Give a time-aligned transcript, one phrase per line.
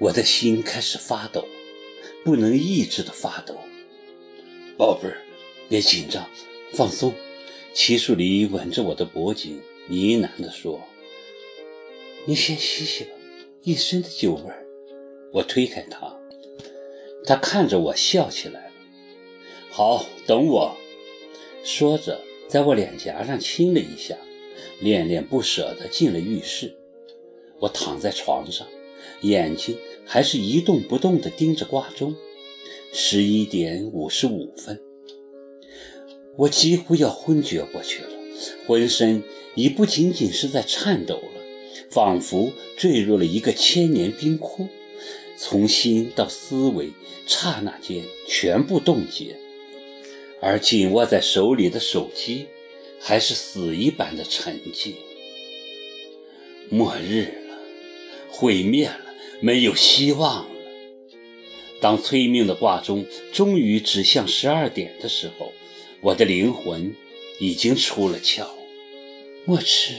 [0.00, 1.46] 我的心开始发抖，
[2.24, 3.54] 不能抑制的发抖。
[4.78, 5.18] 宝贝儿，
[5.68, 6.26] 别紧张，
[6.72, 7.12] 放松。
[7.74, 10.80] 齐树礼吻着我的脖颈，呢喃地说
[12.24, 13.10] ：“你先洗洗吧，
[13.62, 14.64] 一身的酒味儿。”
[15.34, 16.18] 我推开他，
[17.26, 18.72] 他看着我笑起来了。
[19.70, 20.74] 好，等我。
[21.62, 24.16] 说着，在我脸颊上亲了一下，
[24.80, 26.74] 恋恋不舍地进了浴室。
[27.58, 28.66] 我躺在床上，
[29.20, 32.16] 眼睛还是一动不动地盯着挂钟。
[32.92, 34.80] 十一点五十五分，
[36.36, 38.08] 我几乎要昏厥过去了，
[38.66, 39.22] 浑身
[39.54, 41.40] 已不仅仅是在颤抖了，
[41.90, 44.66] 仿佛坠入了一个千年冰窟，
[45.36, 46.90] 从心到思维，
[47.26, 49.36] 刹那间全部冻结。
[50.40, 52.46] 而紧握在手里的手机，
[52.98, 54.94] 还是死一般的沉寂。
[56.70, 57.58] 末日了，
[58.30, 59.09] 毁灭了，
[59.40, 60.46] 没有希望了。
[61.80, 65.52] 当催命的挂钟终于指向十二点的时候，
[66.02, 66.94] 我的灵魂
[67.38, 68.46] 已经出了窍。
[69.46, 69.94] 莫迟，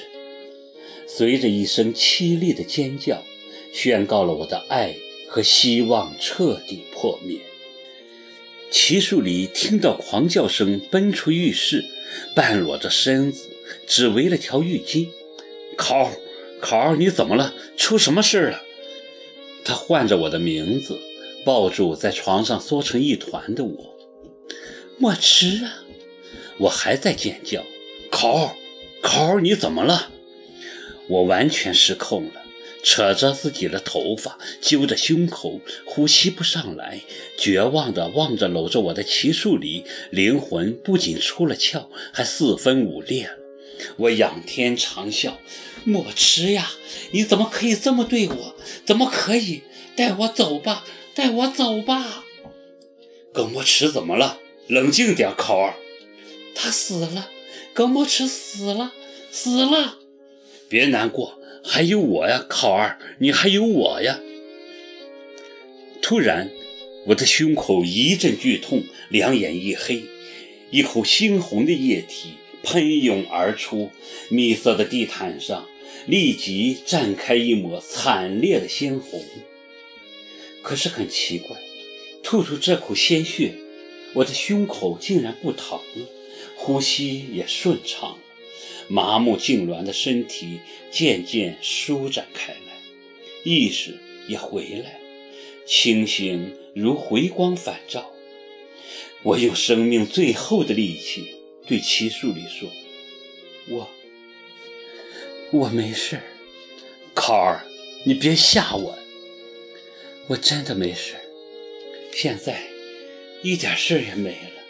[1.07, 3.23] 随着一声凄厉的尖叫，
[3.73, 4.95] 宣告了我的爱
[5.27, 7.39] 和希望彻底破灭。
[8.69, 11.83] 齐树礼听到狂叫声，奔出浴室，
[12.35, 13.49] 半裸着身子，
[13.87, 15.07] 只围了条浴巾。
[15.75, 16.11] 考，
[16.61, 17.53] 考，你怎么了？
[17.75, 18.63] 出什么事了？
[19.63, 20.99] 他唤着我的名字。
[21.43, 23.97] 抱住在床上缩成一团的我，
[24.99, 25.83] 莫迟啊！
[26.59, 27.65] 我还在尖叫，
[28.11, 28.55] 考
[29.01, 30.11] 考，你怎么了？
[31.07, 32.43] 我完全失控了，
[32.83, 37.01] 扯着自己的头发，揪着胸口，呼吸不上来，
[37.39, 43.33] 绝望地望着搂着我的齐树礼，灵魂不仅出了窍，还四分五裂了。
[43.97, 45.31] 我仰天长啸
[45.83, 46.71] ：“莫迟呀，
[47.11, 48.55] 你怎么可以这么对我？
[48.85, 49.63] 怎么可以？
[49.95, 52.23] 带我走吧！”带我走吧，
[53.33, 54.39] 耿墨池怎么了？
[54.67, 55.75] 冷静点，考儿。
[56.55, 57.29] 他死了，
[57.73, 58.93] 耿墨池死了，
[59.29, 59.97] 死了。
[60.69, 64.21] 别难过，还有我呀，考儿，你还有我呀。
[66.01, 66.49] 突然，
[67.07, 70.05] 我的胸口一阵剧痛，两眼一黑，
[70.69, 73.91] 一口猩红的液体喷涌而出，
[74.29, 75.67] 蜜色的地毯上
[76.05, 79.23] 立即绽开一抹惨烈的鲜红。
[80.61, 81.57] 可是很奇怪，
[82.23, 83.53] 吐出这口鲜血，
[84.13, 86.07] 我的胸口竟然不疼了，
[86.55, 88.19] 呼吸也顺畅了，
[88.87, 90.59] 麻木痉挛的身体
[90.91, 92.73] 渐渐舒展开来，
[93.43, 93.97] 意识
[94.27, 94.99] 也回来，
[95.65, 98.11] 清醒如回光返照。
[99.23, 101.35] 我用生命最后的力气
[101.67, 102.69] 对齐树礼说
[103.69, 103.89] ：“我，
[105.51, 106.19] 我没事，
[107.13, 107.65] 考儿，
[108.05, 108.97] 你别吓我。”
[110.27, 111.15] 我真的没事，
[112.13, 112.61] 现在
[113.43, 114.61] 一点事也没了。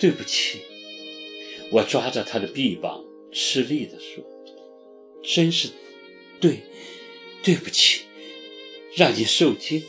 [0.00, 0.60] 对不起，
[1.70, 4.24] 我抓着他的臂膀，吃力地说
[5.22, 5.68] ：“真是
[6.40, 6.62] 对，
[7.42, 8.02] 对不起，
[8.96, 9.84] 让你受惊。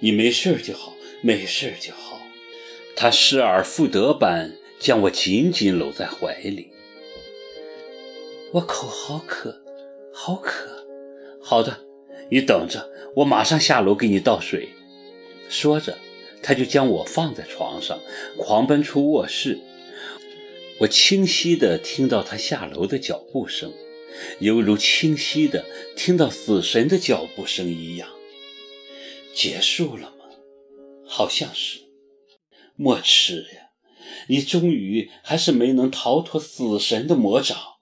[0.00, 2.20] 你没事就好，没事就好。”
[2.94, 6.70] 他失而复得般将我紧紧搂在怀里。
[8.52, 9.62] 我口好渴，
[10.12, 10.86] 好渴。
[11.40, 11.86] 好的。
[12.32, 14.70] 你等着，我马上下楼给你倒水。
[15.48, 15.98] 说着，
[16.42, 17.98] 他就将我放在床上，
[18.36, 19.58] 狂奔出卧室。
[20.80, 23.72] 我清晰地听到他下楼的脚步声，
[24.38, 25.64] 犹如清晰地
[25.96, 28.08] 听到死神的脚步声一样。
[29.34, 30.24] 结束了吗？
[31.04, 31.80] 好像是。
[32.76, 33.70] 莫迟呀，
[34.28, 37.79] 你终于还是没能逃脱死神的魔爪。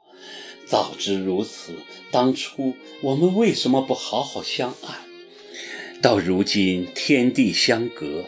[0.69, 1.73] 早知如此，
[2.11, 5.07] 当初我们为什么不好好相爱？
[6.03, 8.27] 到如今天地相隔，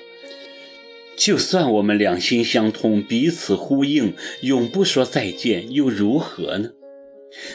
[1.16, 6.70] 就算我们两心相通，彼此呼应，永不说再见，又如何呢？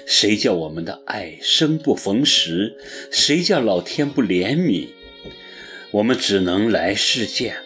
[0.06, 2.78] 谁叫我们的爱生不逢时？
[3.12, 4.90] 谁叫老天不怜悯？
[5.90, 7.62] 我们只能来世见了。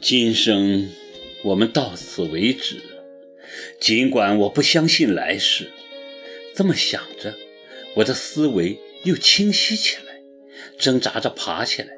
[0.00, 0.90] 今生
[1.44, 2.93] 我们到此为止。
[3.80, 5.70] 尽管我不相信来世，
[6.54, 7.34] 这么想着，
[7.96, 10.20] 我的思维又清晰起来，
[10.78, 11.88] 挣扎着爬起来，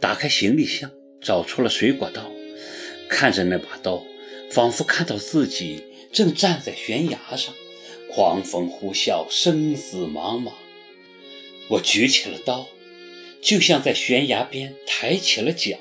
[0.00, 0.90] 打开行李箱，
[1.20, 2.30] 找出了水果刀，
[3.08, 4.04] 看着那把刀，
[4.50, 7.54] 仿佛看到自己正站在悬崖上，
[8.10, 10.52] 狂风呼啸，生死茫茫。
[11.68, 12.68] 我举起了刀，
[13.40, 15.76] 就像在悬崖边抬起了脚。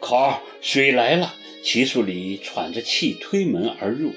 [0.00, 1.34] 考水来了，
[1.66, 4.14] 齐树礼喘着气推门而入。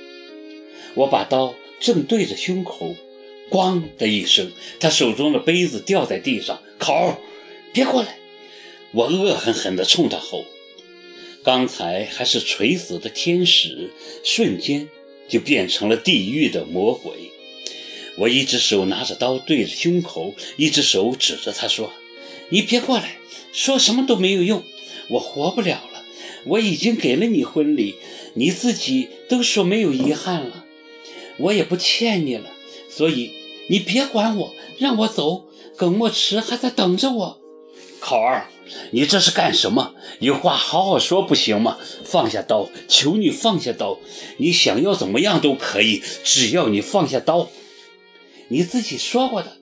[0.94, 2.96] 我把刀正对着胸口，
[3.50, 6.62] 咣的一声，他手中的杯子掉在地上。
[6.78, 7.20] 考，
[7.74, 8.20] 别过来！
[8.92, 10.46] 我恶狠狠地冲他吼。
[11.44, 13.90] 刚才还是垂死的天使，
[14.24, 14.88] 瞬间
[15.28, 17.32] 就变成了地狱的魔鬼。
[18.18, 21.92] 我一只手拿着刀对着胸口，一只手指着他说
[22.50, 23.18] ：“你别过来，
[23.52, 24.64] 说什么都没有用，
[25.10, 25.99] 我活不了了。
[26.46, 27.96] 我已经给了你婚礼，
[28.34, 30.66] 你自己都说没有遗憾了，
[31.38, 32.50] 我也不欠你了，
[32.90, 33.32] 所以
[33.68, 35.46] 你别管我，让我走。
[35.76, 37.42] 耿墨池还在等着我。”
[38.02, 38.50] 考儿，
[38.92, 39.94] 你这是干什么？
[40.20, 41.78] 有话好好说不行吗？
[42.04, 44.00] 放下刀，求你放下刀。
[44.38, 47.50] 你想要怎么样都可以，只要你放下刀。
[48.48, 49.58] 你自己说过的，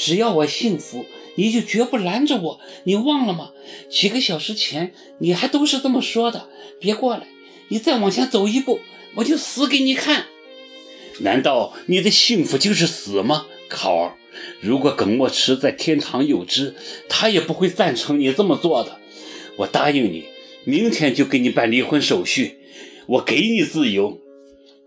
[0.00, 1.04] 只要我幸福，
[1.34, 2.60] 你就绝不拦着我。
[2.84, 3.50] 你忘了吗？
[3.90, 6.48] 几个小时前你还都是这么说的。
[6.80, 7.26] 别过来，
[7.68, 8.80] 你再往前走一步，
[9.16, 10.24] 我就死给你看。
[11.18, 14.14] 难道你的幸福就是死吗，考儿？
[14.62, 16.74] 如果耿墨池在天堂有知，
[17.06, 18.98] 他也不会赞成你这么做的。
[19.58, 20.24] 我答应你，
[20.64, 22.56] 明天就给你办离婚手续，
[23.06, 24.18] 我给你自由。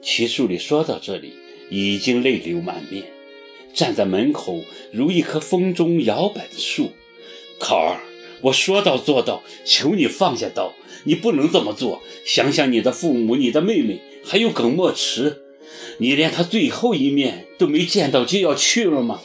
[0.01, 1.33] 齐树礼说到这里，
[1.69, 3.03] 已经泪流满面。
[3.73, 6.91] 站在门口如一棵风中摇摆的树，
[7.59, 7.99] 考儿，
[8.41, 10.73] 我说到做到，求你放下刀，
[11.05, 12.01] 你不能这么做。
[12.25, 15.41] 想想你的父母、你的妹妹，还有耿墨池，
[15.97, 19.21] 你连他最后一面都没见到就要去了吗？